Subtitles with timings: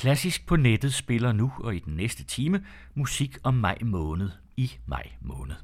[0.00, 4.72] Klassisk på nettet spiller nu og i den næste time musik om maj måned i
[4.86, 5.56] maj måned.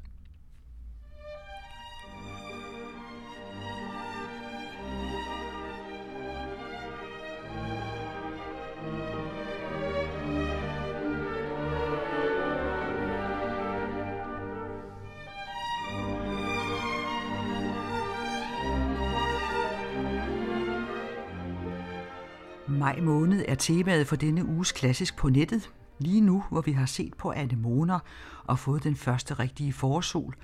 [22.87, 25.71] Maj måned er temaet for denne uges klassisk på nettet.
[25.99, 27.99] Lige nu, hvor vi har set på anemoner
[28.45, 30.35] og fået den første rigtige forsol.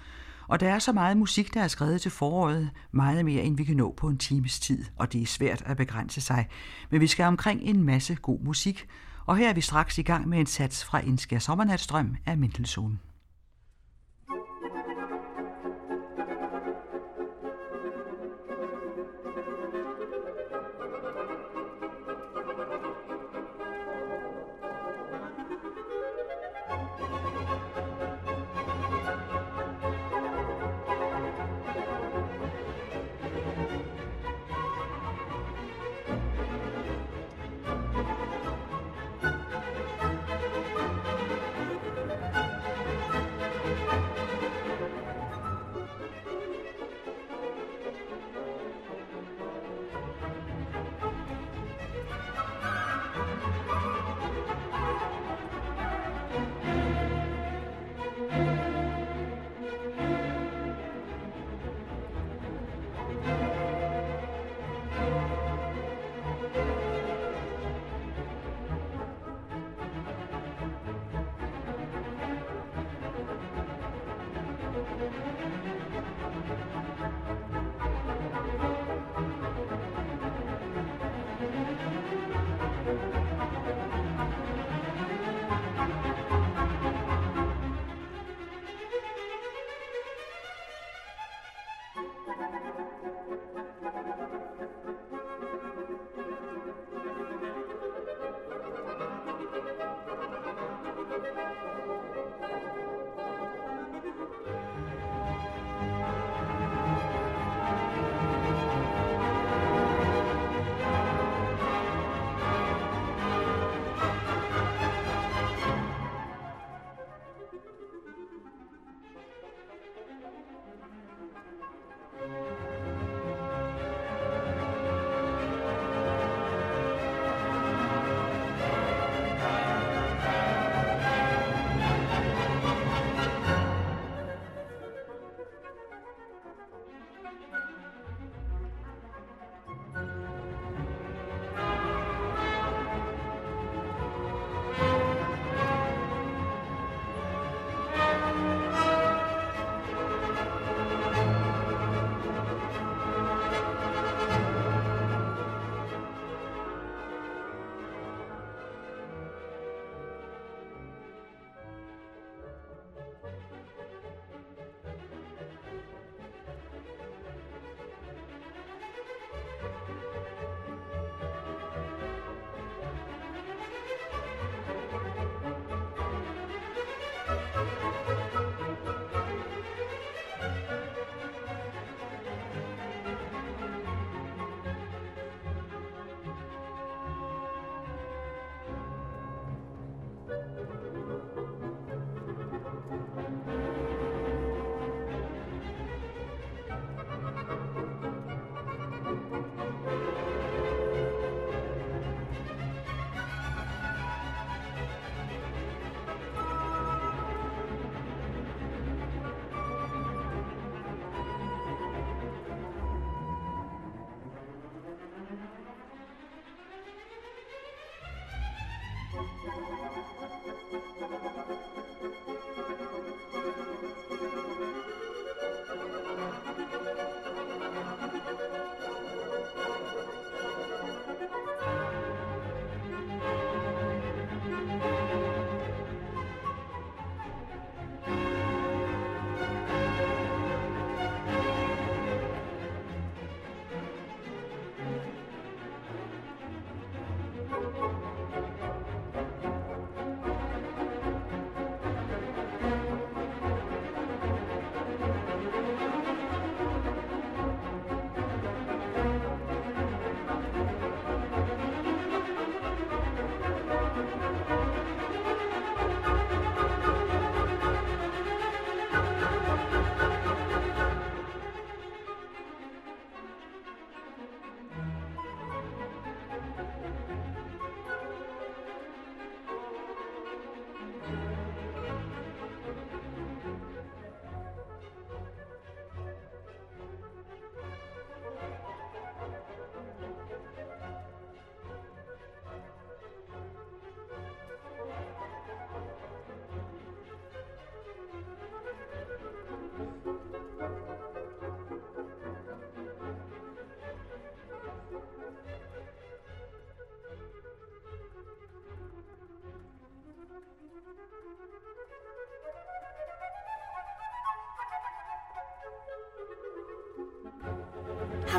[0.48, 3.63] Og der er så meget musik, der er skrevet til foråret, meget mere end vi
[3.63, 6.48] kan nå på en times tid, og det er svært at begrænse sig.
[6.89, 8.87] Men vi skal omkring en masse god musik,
[9.25, 12.37] og her er vi straks i gang med en sats fra En skær sommernatstrøm af
[12.37, 12.99] Mendelssohn.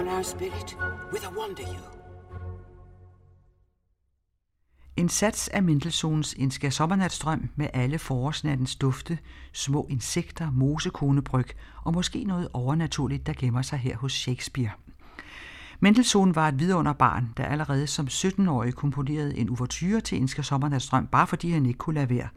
[0.09, 0.77] Our spirit,
[1.13, 2.05] with a wonder you.
[4.97, 9.19] En sats af Mendelssohns En skal sommernatstrøm med alle forårsnattens dufte,
[9.53, 11.47] små insekter, mosekonebryg
[11.85, 14.71] og måske noget overnaturligt, der gemmer sig her hos Shakespeare.
[15.81, 21.07] Mendelssohn var et vidunderbarn, der allerede som 17-årig komponerede en ouverture til En skal sommernatstrøm,
[21.07, 22.29] bare fordi han ikke kunne lade være.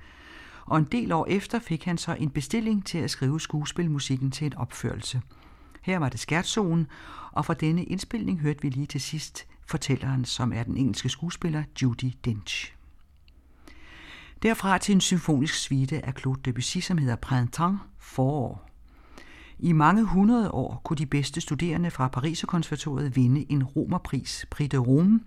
[0.65, 4.45] Og en del år efter fik han så en bestilling til at skrive skuespilmusikken til
[4.45, 5.21] en opførelse.
[5.87, 6.87] Her var det skærtzonen,
[7.31, 11.63] og fra denne indspilning hørte vi lige til sidst fortælleren, som er den engelske skuespiller
[11.81, 12.73] Judy Dench.
[14.43, 18.69] Derfra til en symfonisk suite af Claude Debussy, som hedder Printemps, forår.
[19.59, 24.77] I mange hundrede år kunne de bedste studerende fra Pariserkonservatoriet vinde en romerpris, Prix de
[24.77, 25.19] Rome,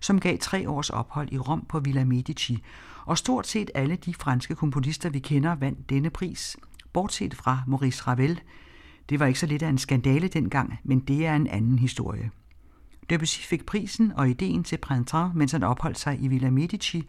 [0.00, 2.62] som gav tre års ophold i Rom på Villa Medici,
[3.04, 6.56] og stort set alle de franske komponister, vi kender, vandt denne pris,
[6.92, 8.40] bortset fra Maurice Ravel.
[9.12, 12.30] Det var ikke så lidt af en skandale dengang, men det er en anden historie.
[13.10, 17.08] Debussy fik prisen og ideen til Printemps, mens han opholdt sig i Villa Medici,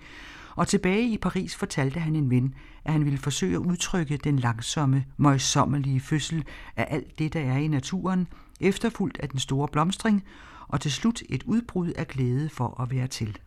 [0.56, 2.56] og tilbage i Paris fortalte han en ven,
[2.86, 6.46] at han ville forsøge at udtrykke den langsomme, møjsommelige fødsel
[6.76, 8.28] af alt det, der er i naturen,
[8.60, 10.24] efterfulgt af den store blomstring,
[10.68, 13.38] og til slut et udbrud af glæde for at være til.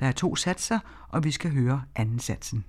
[0.00, 0.78] Der er to satser,
[1.08, 2.64] og vi skal høre anden satsen.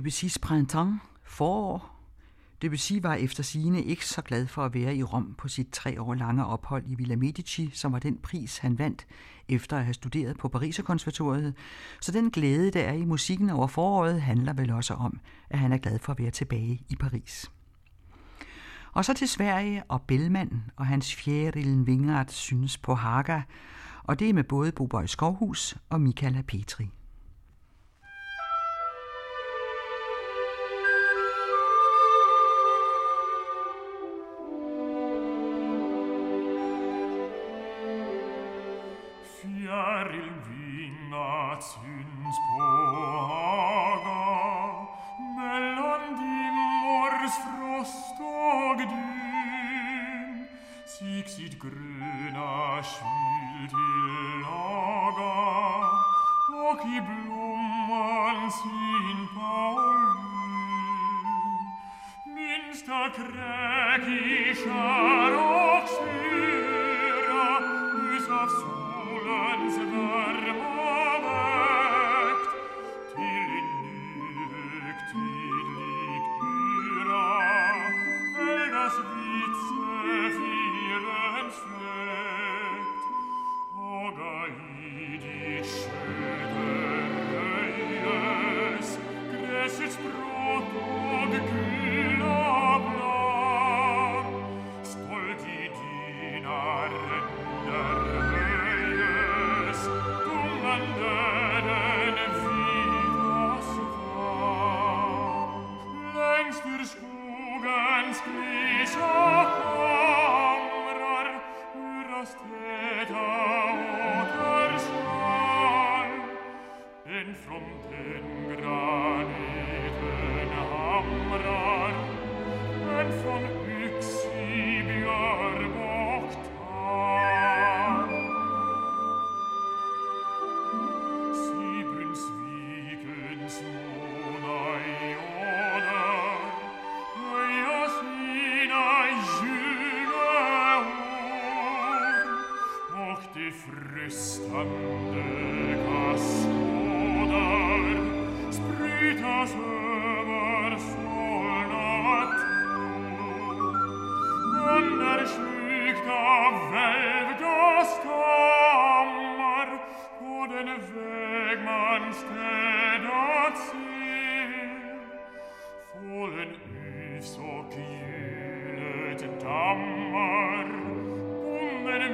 [0.00, 1.96] Debussy's Printemps, forår.
[2.62, 6.00] Debussy var efter sigende ikke så glad for at være i Rom på sit tre
[6.00, 9.06] år lange ophold i Villa Medici, som var den pris, han vandt
[9.48, 11.54] efter at have studeret på Pariserkonservatoriet.
[12.00, 15.72] Så den glæde, der er i musikken over foråret, handler vel også om, at han
[15.72, 17.50] er glad for at være tilbage i Paris.
[18.92, 23.42] Og så til Sverige og Bellman og hans fjerdelen Vingard synes på Haga,
[24.04, 26.90] og det er med både Boborg Skovhus og Michaela Petri.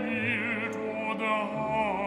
[0.07, 2.06] mild oder hart.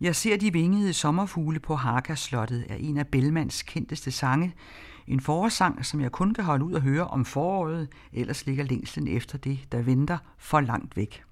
[0.00, 4.54] Jeg ser de vingede sommerfugle på Hagaslottet er en af Bellmans kendteste sange.
[5.06, 9.08] En forårssang, som jeg kun kan holde ud og høre om foråret, ellers ligger længslen
[9.08, 11.22] efter det, der venter for langt væk.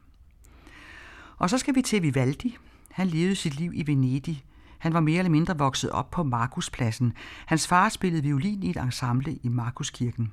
[1.37, 2.57] Og så skal vi til Vivaldi.
[2.91, 4.45] Han levede sit liv i Venedig.
[4.79, 7.13] Han var mere eller mindre vokset op på Markuspladsen.
[7.47, 10.33] Hans far spillede violin i et ensemble i Markuskirken.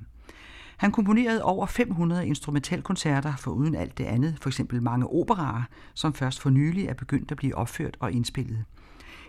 [0.76, 5.62] Han komponerede over 500 instrumentalkoncerter for uden alt det andet, for eksempel mange operaer,
[5.94, 8.64] som først for nylig er begyndt at blive opført og indspillet.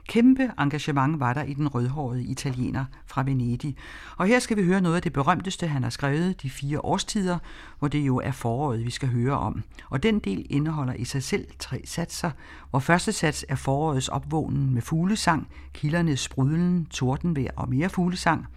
[0.08, 3.75] Kæmpe engagement var der i den rødhårede italiener fra Venedig.
[4.17, 7.38] Og her skal vi høre noget af det berømteste, han har skrevet, De fire årstider,
[7.79, 9.63] hvor det jo er foråret, vi skal høre om.
[9.89, 12.31] Og den del indeholder i sig selv tre satser,
[12.69, 18.47] hvor første sats er forårets opvågnen med fuglesang, kildernes sprudlen, tordenvejr og mere fuglesang.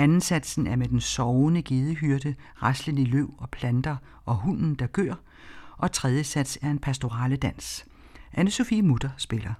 [0.00, 4.86] Anden satsen er med den sovende gedehyrde, raslen i løv og planter og hunden, der
[4.86, 5.14] gør.
[5.76, 7.86] Og tredje sats er en pastorale dans.
[8.38, 9.54] Anne-Sophie Mutter spiller.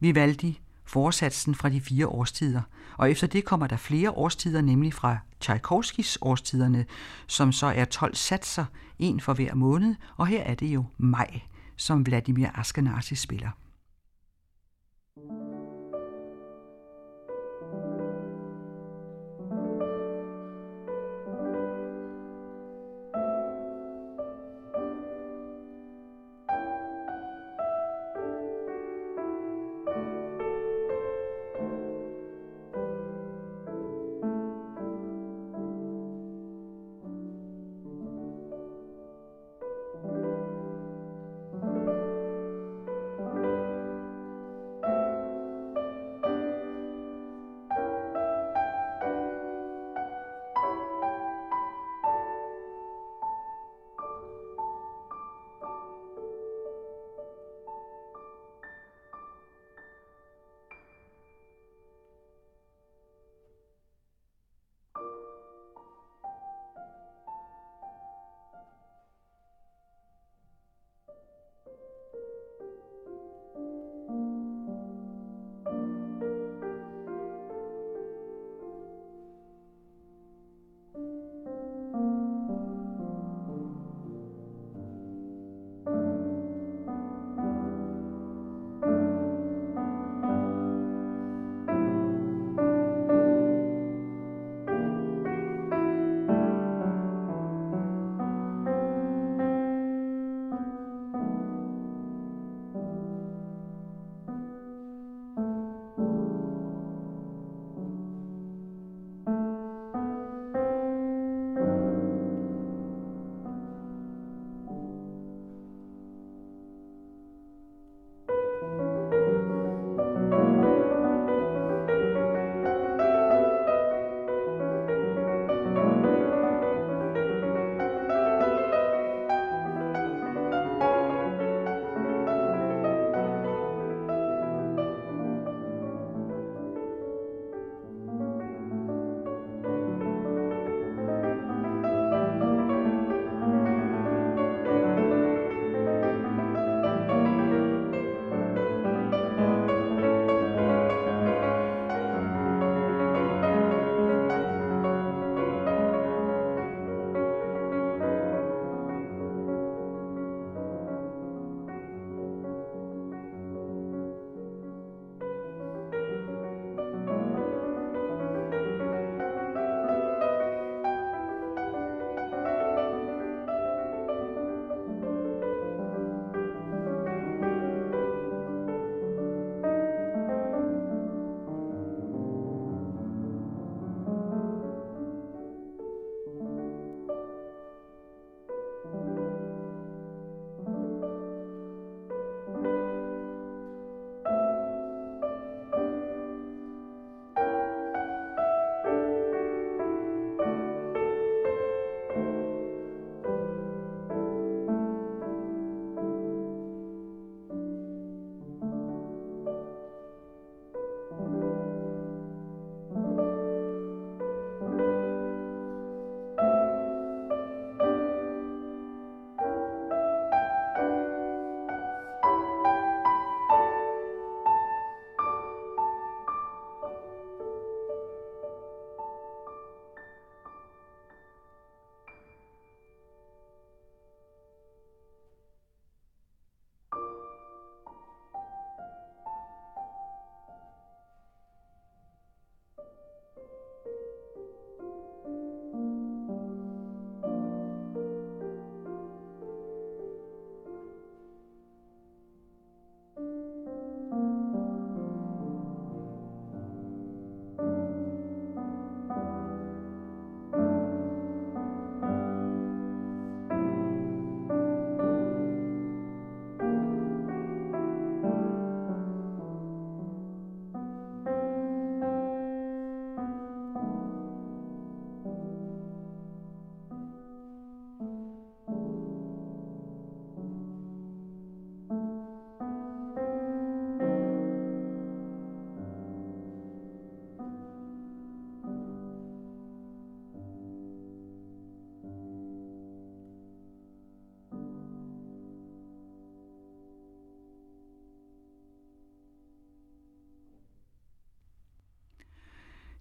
[0.00, 0.60] Vivaldi
[0.90, 2.62] forsatsen fra de fire årstider,
[2.96, 6.86] og efter det kommer der flere årstider, nemlig fra Tchaikovskis årstiderne,
[7.26, 8.64] som så er 12 satser,
[8.98, 11.40] en for hver måned, og her er det jo maj,
[11.76, 13.50] som Vladimir Askenazi spiller.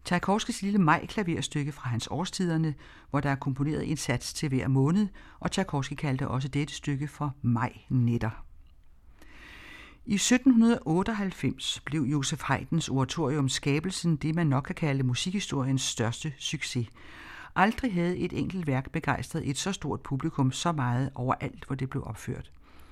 [0.10, 2.76] Tchaikovskis lille maj-klaverstykke fra hans årstiderne,
[3.10, 5.08] hvor der er komponeret en sats til hver måned,
[5.40, 8.46] og Tchaikovsky kaldte også dette stykke for maj-netter.
[10.06, 16.88] I 1798 blev Josef Haydns oratorium Skabelsen det, man nok kan kalde musikhistoriens største succes.
[17.56, 21.90] Aldrig havde et enkelt værk begejstret et så stort publikum så meget overalt, hvor det
[21.90, 22.52] blev opført.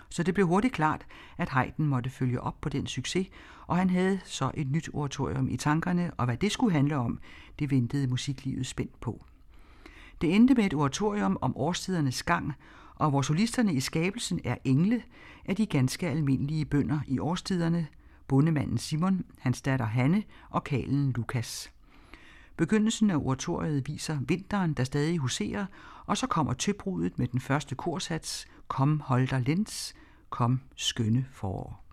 [0.09, 1.05] Så det blev hurtigt klart,
[1.37, 3.27] at Haydn måtte følge op på den succes,
[3.67, 7.19] og han havde så et nyt oratorium i tankerne, og hvad det skulle handle om,
[7.59, 9.25] det ventede musiklivet spændt på.
[10.21, 12.53] Det endte med et oratorium om årstidernes gang,
[12.95, 15.03] og hvor solisterne i skabelsen er engle,
[15.45, 17.87] er de ganske almindelige bønder i årstiderne,
[18.27, 21.71] bondemanden Simon, hans datter Hanne og kalen Lukas.
[22.57, 25.65] Begyndelsen af oratoriet viser vinteren, der stadig huserer,
[26.05, 29.93] og så kommer tøbrudet med den første korsats, Kom Holder Lens,
[30.29, 31.86] kom skønne forår.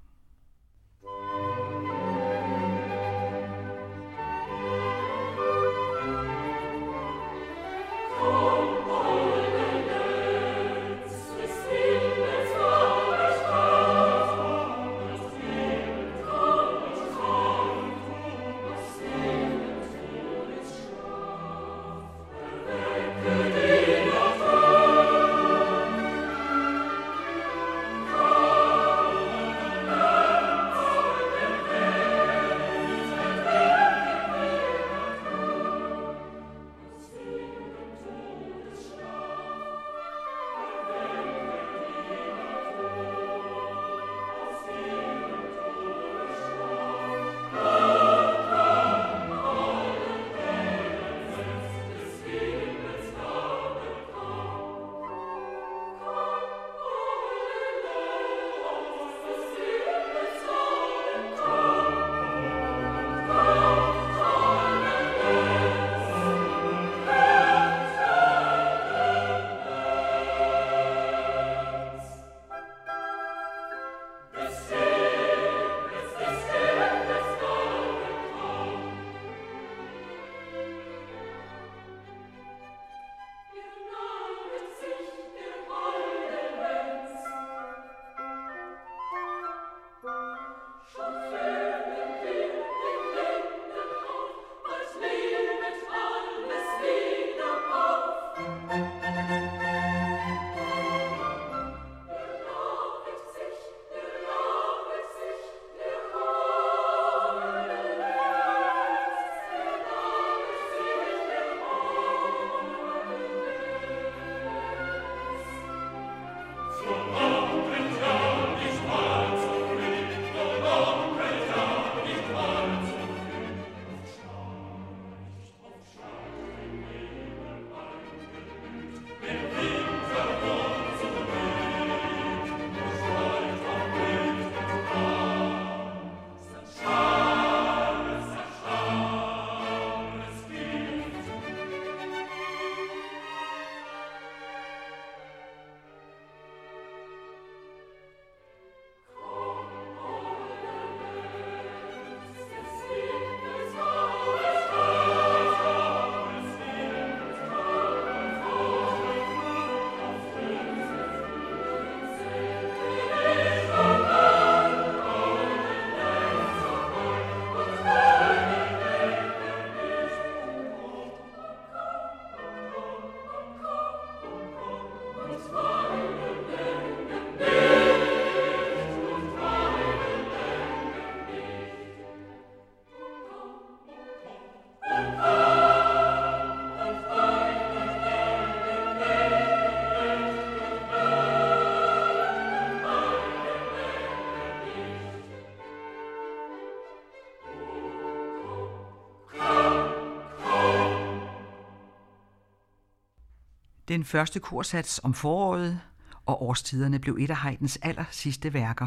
[203.95, 205.80] Den første korsats om foråret
[206.26, 208.86] og årstiderne blev et af Haydns aller sidste værker.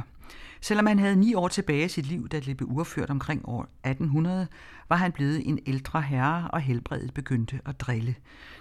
[0.62, 3.62] Selvom han havde ni år tilbage i sit liv, da det blev urført omkring år
[3.62, 4.48] 1800,
[4.90, 8.16] var han blevet en ældre herre, og helbredet begyndte at drille.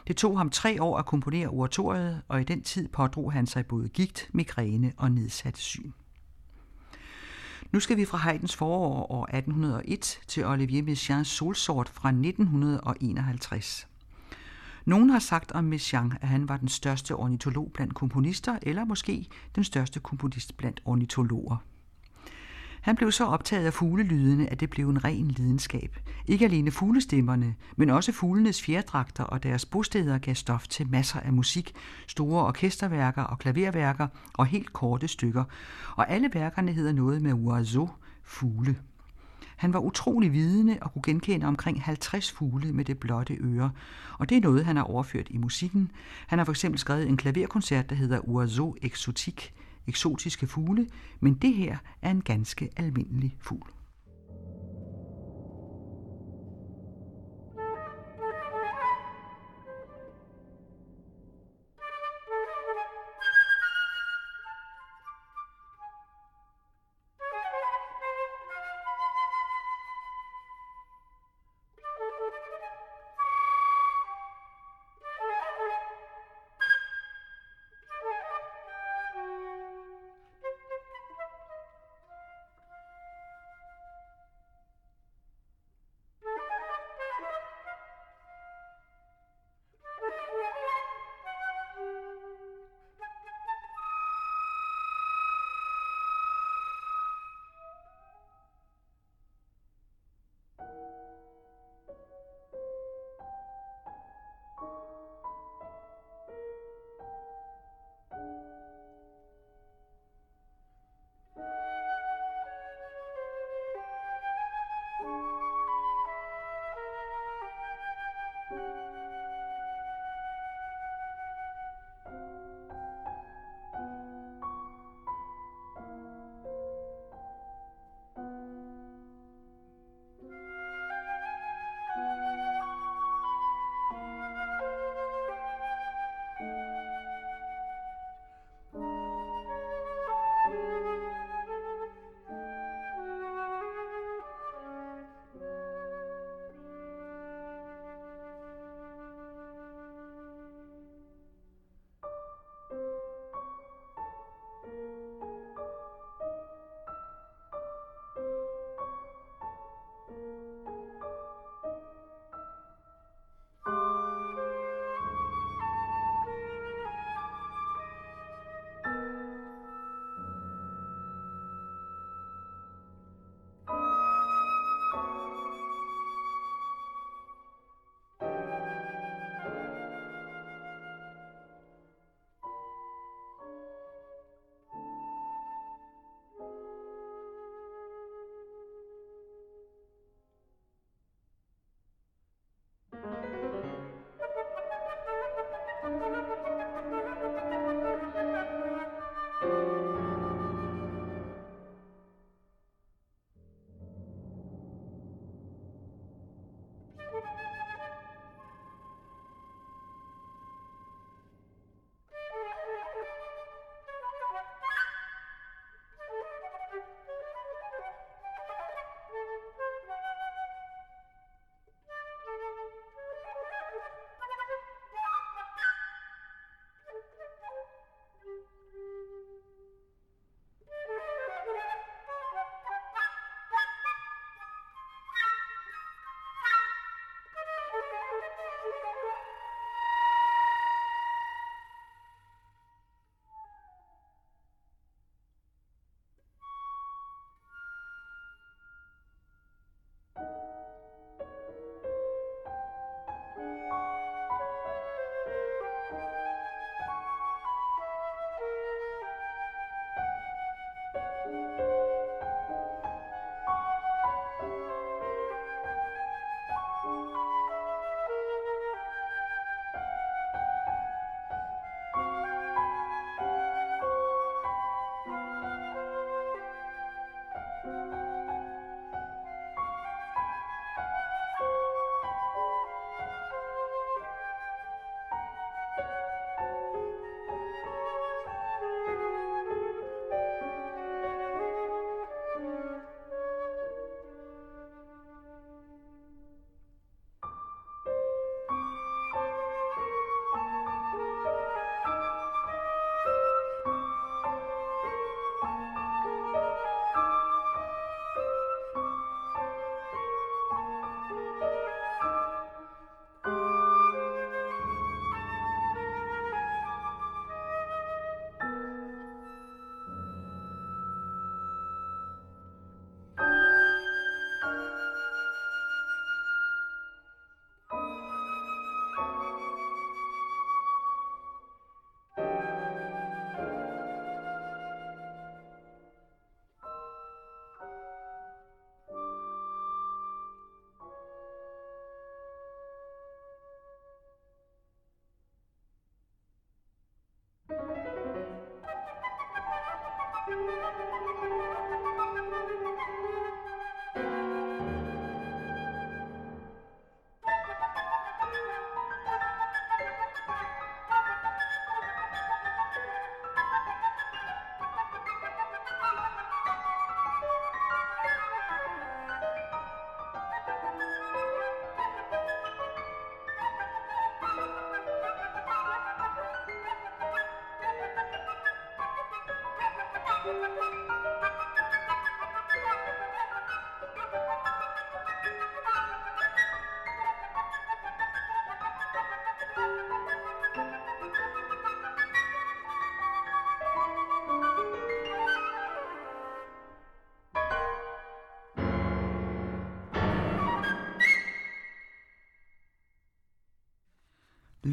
[0.06, 3.66] Det tog ham tre år at komponere oratoriet, og i den tid pådrog han sig
[3.66, 5.92] både gigt, migræne og nedsat syn.
[7.72, 13.86] Nu skal vi fra Haydns forår år 1801 til Olivier Messiaens solsort fra 1951.
[14.86, 19.28] Nogen har sagt om Messiaen, at han var den største ornitolog blandt komponister, eller måske
[19.54, 21.56] den største komponist blandt ornitologer.
[22.80, 25.96] Han blev så optaget af fuglelydene, at det blev en ren lidenskab.
[26.26, 31.32] Ikke alene fuglestemmerne, men også fuglenes fjerdragter og deres bosteder gav stof til masser af
[31.32, 31.72] musik,
[32.06, 35.44] store orkesterværker og klaverværker og helt korte stykker.
[35.96, 37.90] Og alle værkerne hedder noget med oiseau,
[38.24, 38.76] fugle.
[39.56, 43.70] Han var utrolig vidende og kunne genkende omkring 50 fugle med det blotte øre,
[44.18, 45.90] og det er noget, han har overført i musikken.
[46.26, 49.52] Han har for eksempel skrevet en klaverkoncert, der hedder Oiseau Exotique,
[49.86, 50.86] eksotiske fugle,
[51.20, 53.75] men det her er en ganske almindelig fugl.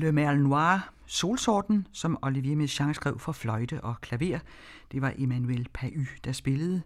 [0.04, 4.40] Le Merle Noir, Solsorten, som Olivier Messiaen skrev for fløjte og klaver.
[4.92, 6.82] Det var Emmanuel Pahy, der spillede.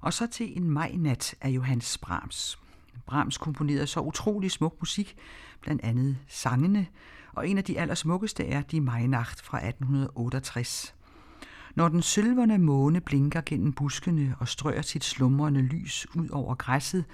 [0.00, 2.58] Og så til En majnat af Johannes Brahms.
[3.06, 5.16] Brahms komponerede så utrolig smuk musik,
[5.60, 6.86] blandt andet sangene,
[7.32, 10.94] og en af de allersmukkeste er Die Majnacht fra 1868.
[11.74, 17.04] Når den sølverne måne blinker gennem buskene og strør sit slumrende lys ud over græsset,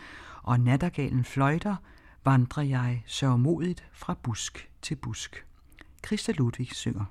[0.43, 1.77] og nattergalen fløjter,
[2.25, 5.47] vandrer jeg sørgmodigt fra busk til busk.
[6.07, 7.05] Christa Ludwig synger.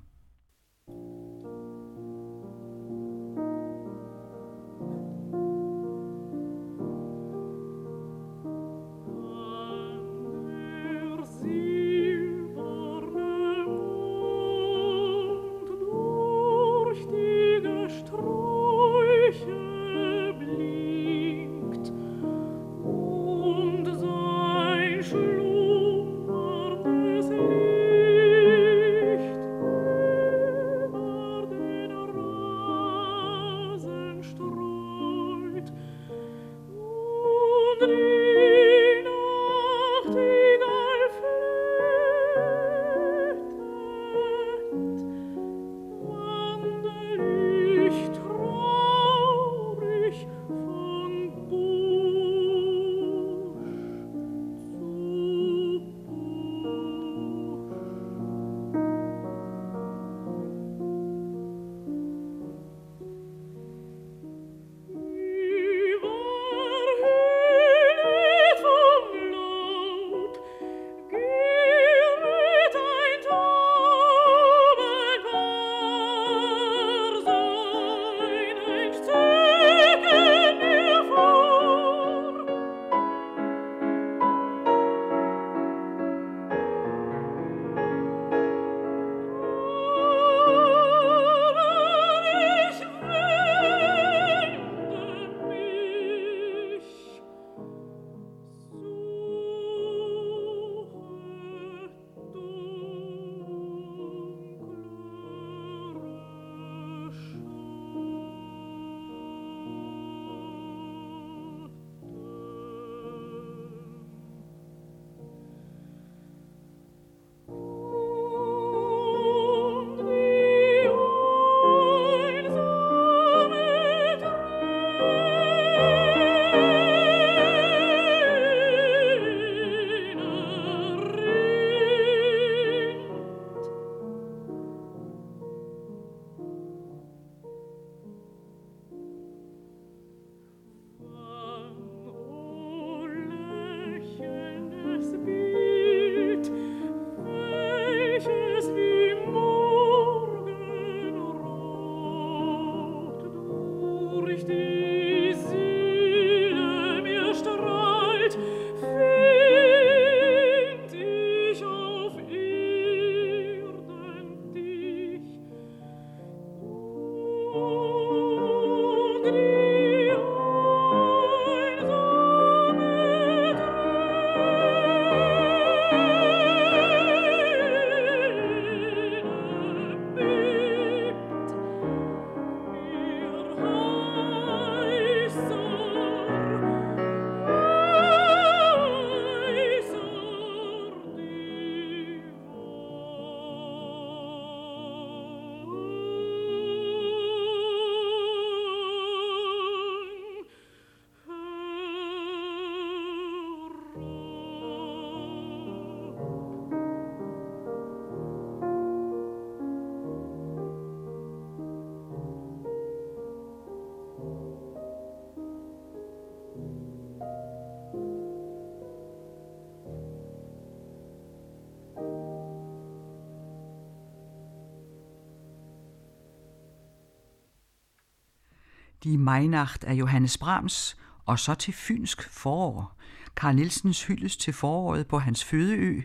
[229.04, 232.98] Die Majnacht af Johannes Brahms, og så til Fynsk forår.
[233.36, 236.02] Karl Nielsens hyldest til foråret på hans fødeø.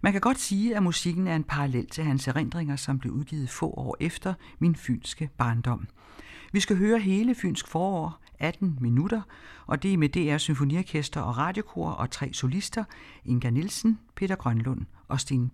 [0.00, 3.50] Man kan godt sige, at musikken er en parallel til hans erindringer, som blev udgivet
[3.50, 5.88] få år efter min fynske barndom.
[6.52, 9.22] Vi skal høre hele Fynsk forår, 18 minutter,
[9.66, 12.84] og det er med DR Symfoniorkester og Radiokor og tre solister,
[13.24, 15.50] Inga Nielsen, Peter Grønlund og Sten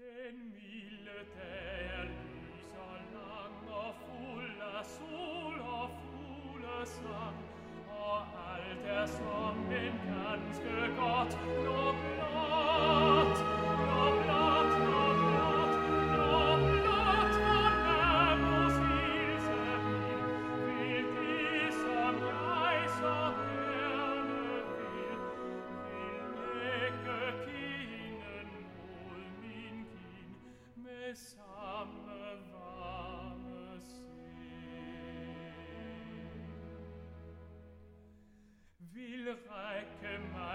[0.00, 0.69] Denn mir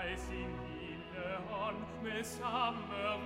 [0.07, 3.17] in the on me summer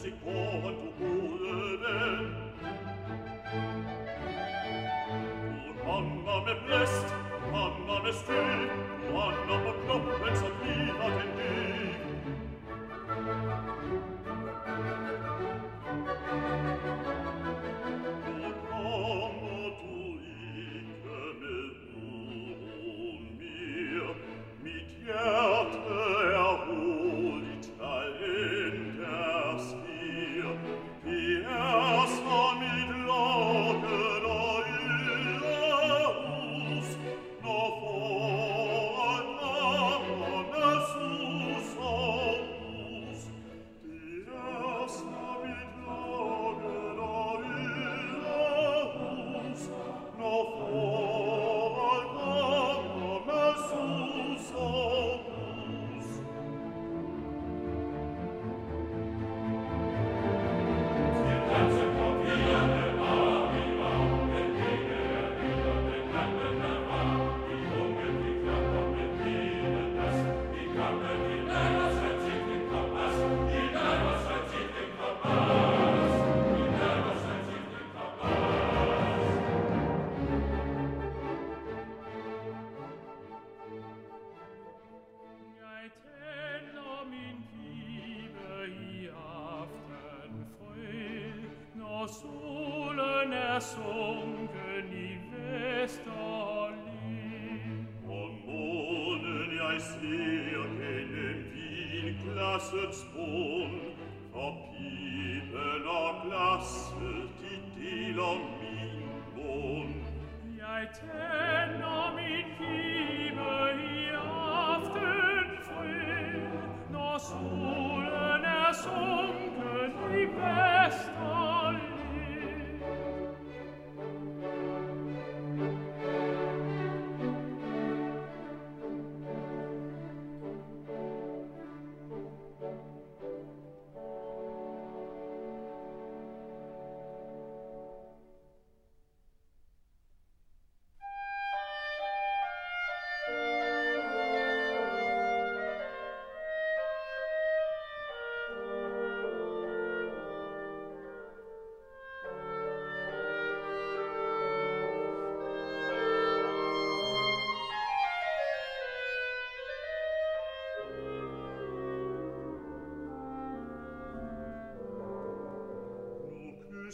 [0.00, 2.34] sich kommen zu holen.
[5.66, 7.06] Du Annahme bläst,
[7.52, 8.49] Annahme stößt,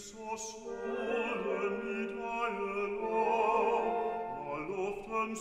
[0.07, 3.91] Christus sole mit allen Augen,
[4.55, 5.35] alloften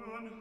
[0.00, 0.32] Kommen,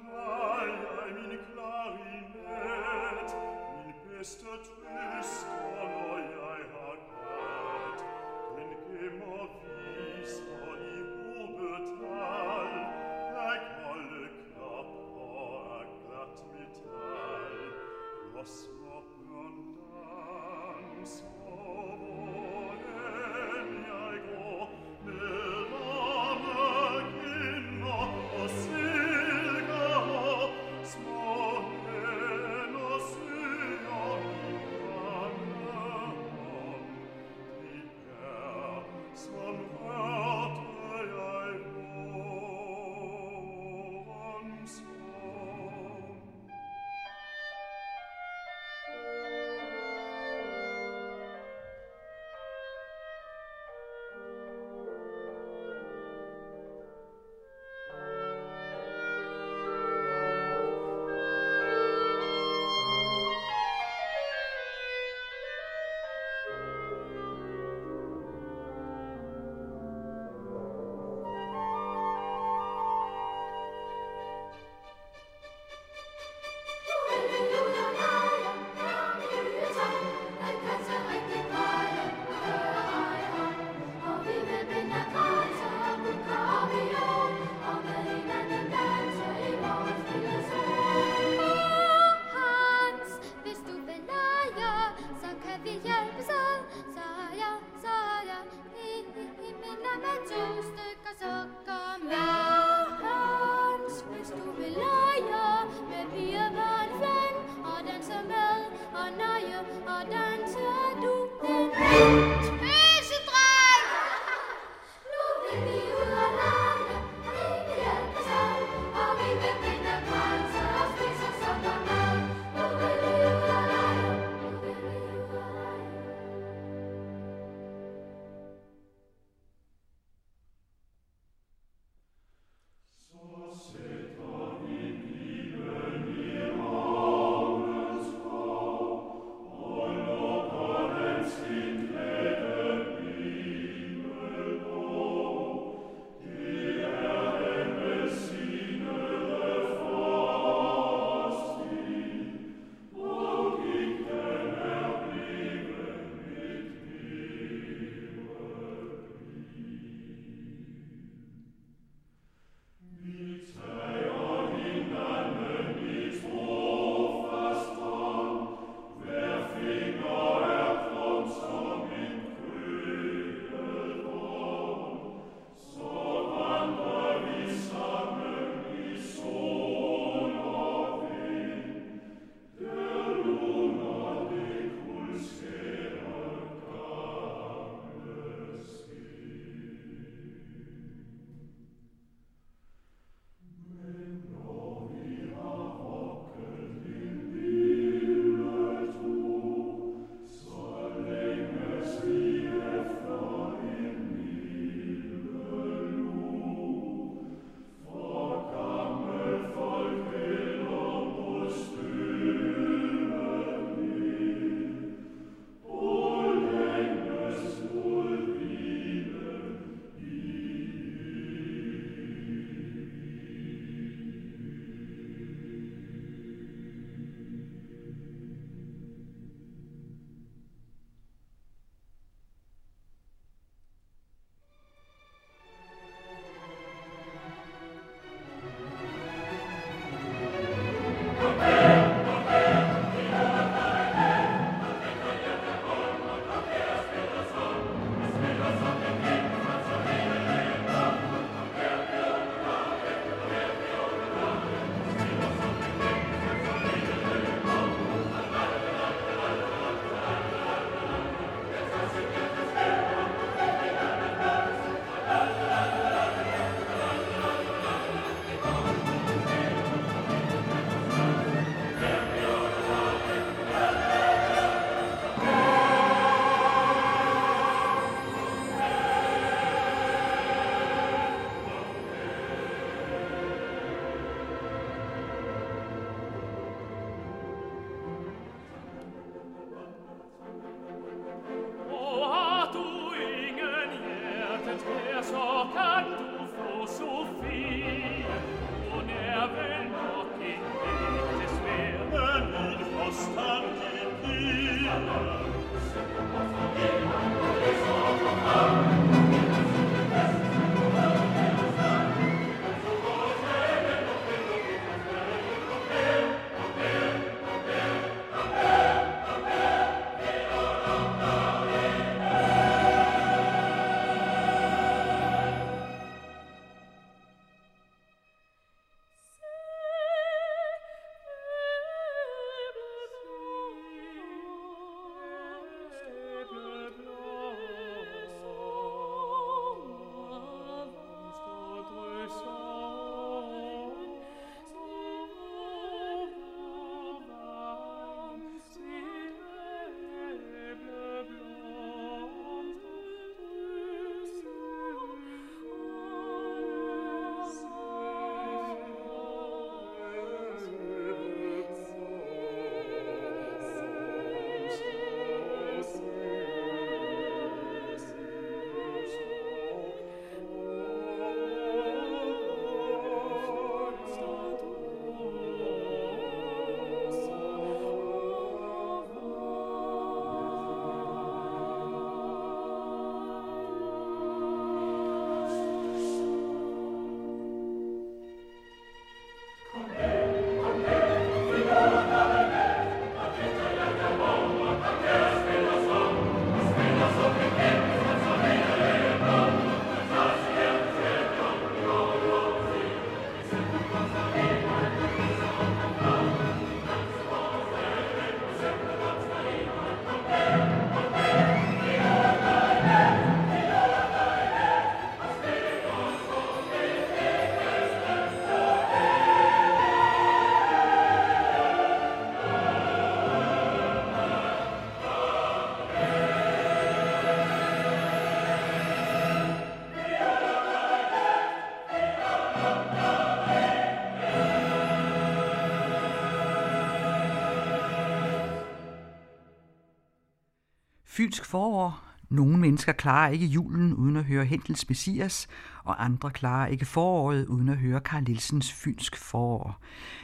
[441.09, 441.83] Fynsk forår.
[442.09, 445.27] Nogle mennesker klarer ikke julen uden at høre Hentels Messias,
[445.63, 449.59] og andre klarer ikke foråret uden at høre Karl Nielsens Fynsk forår.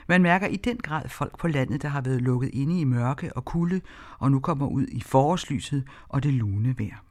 [0.08, 3.38] Man mærker i den grad folk på landet, der har været lukket inde i mørke
[3.38, 3.82] og kulde,
[4.20, 7.04] og nu kommer ud i forårslyset og det lune vejr.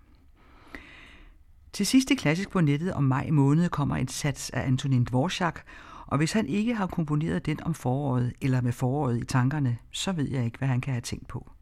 [1.73, 5.61] Til sidst i Klassisk på nettet om maj måned kommer en sats af Antonin Dvorak,
[6.07, 10.13] og hvis han ikke har komponeret den om foråret eller med foråret i tankerne, så
[10.13, 11.54] ved jeg ikke, hvad han kan have tænkt på.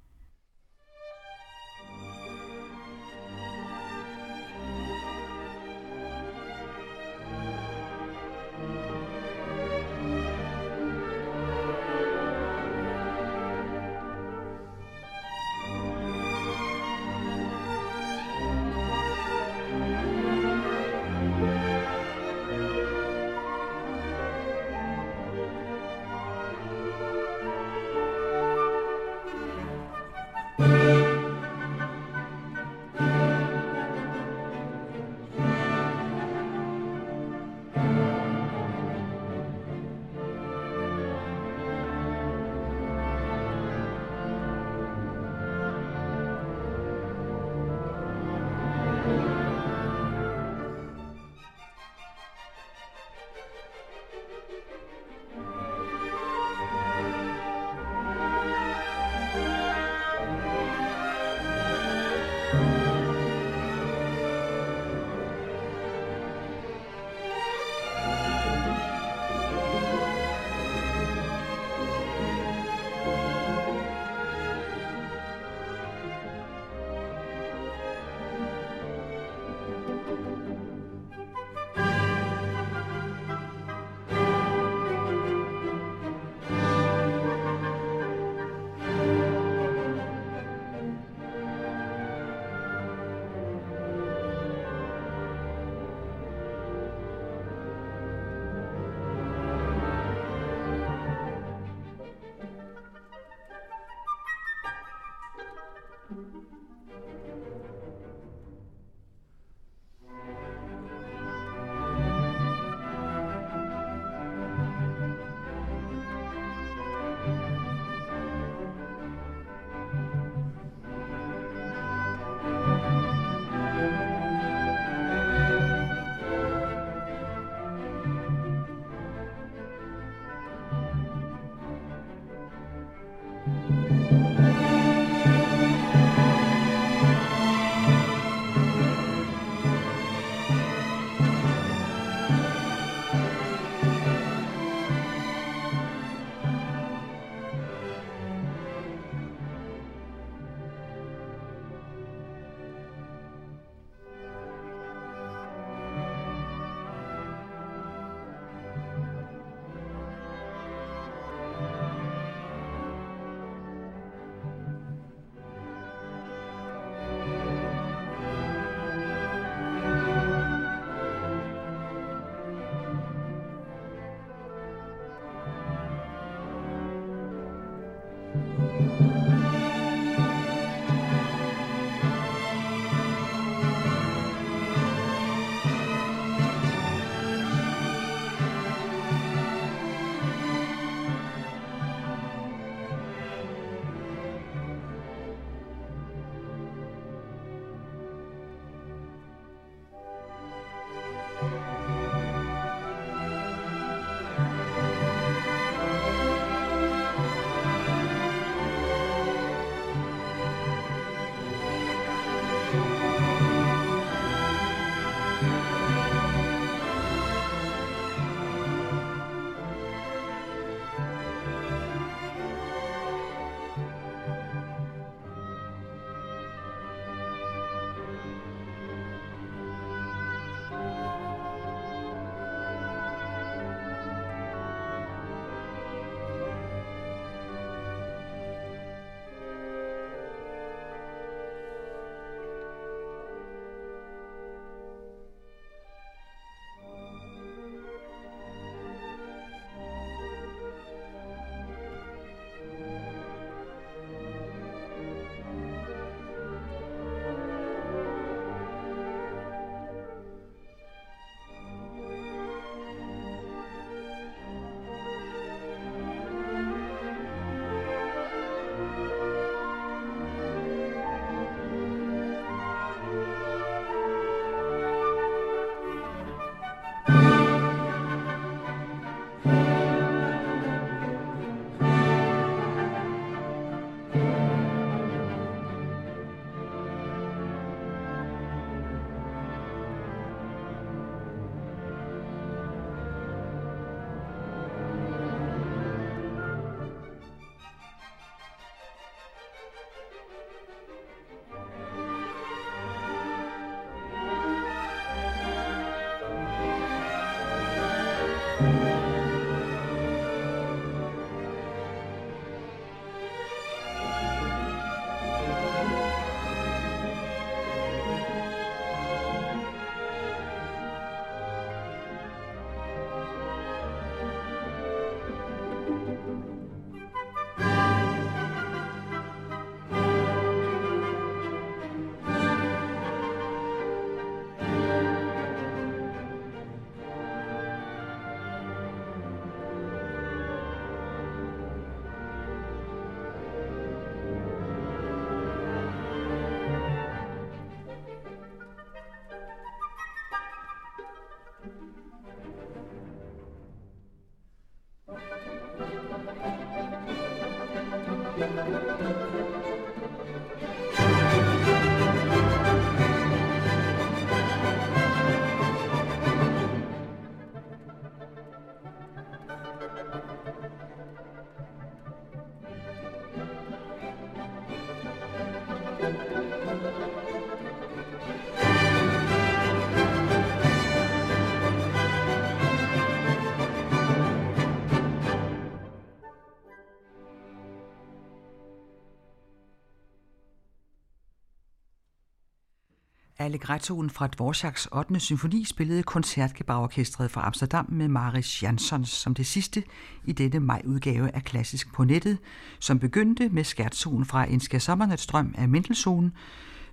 [393.43, 395.21] Allegrettoen fra Dvorak's 8.
[395.21, 399.83] symfoni spillede Koncertgebauorkestret fra Amsterdam med Maris Jansons som det sidste
[400.25, 402.39] i denne majudgave af Klassisk på nettet,
[402.79, 406.33] som begyndte med skærtzonen fra En sommernatstrøm af Mendelssohn,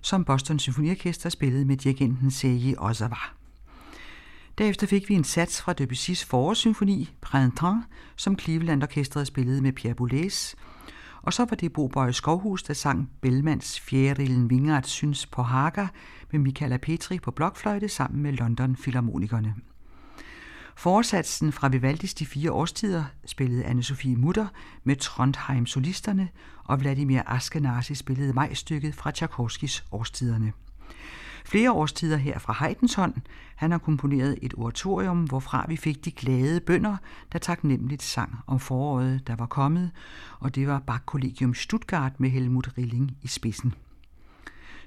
[0.00, 3.20] som Boston Symfoniorkester spillede med dirigenten Seiji Ozawa.
[4.58, 7.86] Derefter fik vi en sats fra Debussy's forårssymfoni, Printemps,
[8.16, 10.54] som Cleveland Orkestret spillede med Pierre Boulez,
[11.22, 15.86] og så var det Bo Bøje Skovhus, der sang Bellmans Fjerillen Vingert syns på Haga
[16.32, 19.54] med Michaela Petri på blokfløjte sammen med London Philharmonikerne.
[20.76, 24.46] Forsatsen fra Vivaldis De fire årstider spillede Anne-Sophie Mutter
[24.84, 26.28] med Trondheim Solisterne,
[26.64, 30.52] og Vladimir Askenazi spillede majstykket fra Tchaikovskis Årstiderne.
[31.44, 33.14] Flere årstider her fra Haydns hånd.
[33.56, 36.96] Han har komponeret et oratorium, hvorfra vi fik de glade bønder,
[37.32, 39.90] der taknemmeligt sang om foråret, der var kommet,
[40.38, 43.74] og det var Bach Collegium Stuttgart med Helmut Rilling i spidsen.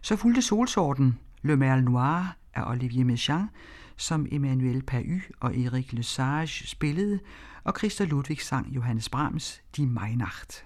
[0.02, 3.50] Så fulgte solsorten Le Merle Noir af Olivier Messiaen,
[3.96, 7.20] som Emmanuel Pahy og Erik Lesage spillede,
[7.64, 10.66] og Christa Ludwig sang Johannes Brahms Die Mainacht.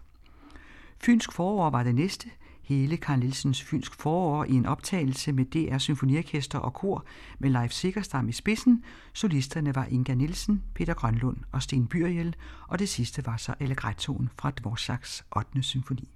[1.00, 2.30] Fynsk forår var det næste,
[2.68, 7.06] hele Karl Nielsens Fynsk forår i en optagelse med DR Symfoniorkester og kor
[7.40, 8.84] med Leif Sikkerstam i spidsen.
[9.14, 12.36] Solisterne var Inga Nielsen, Peter Grønlund og Sten Byriel,
[12.68, 15.64] og det sidste var så Allegrettoen fra Dvorak's 8.
[15.64, 16.12] symfoni.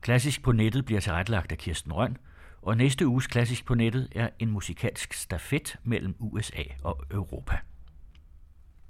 [0.00, 2.16] Klassisk på nettet bliver tilrettelagt af Kirsten Røn,
[2.62, 7.58] og næste uges Klassisk på nettet er en musikalsk stafet mellem USA og Europa.